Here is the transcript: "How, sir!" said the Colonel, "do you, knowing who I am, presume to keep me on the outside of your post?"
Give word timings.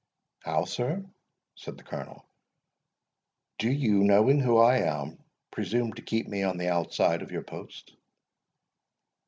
"How, 0.39 0.65
sir!" 0.65 1.05
said 1.53 1.77
the 1.77 1.83
Colonel, 1.83 2.25
"do 3.59 3.69
you, 3.71 4.03
knowing 4.03 4.39
who 4.39 4.57
I 4.57 4.77
am, 4.77 5.23
presume 5.51 5.93
to 5.93 6.01
keep 6.01 6.27
me 6.27 6.41
on 6.41 6.57
the 6.57 6.69
outside 6.69 7.21
of 7.21 7.29
your 7.29 7.43
post?" 7.43 7.93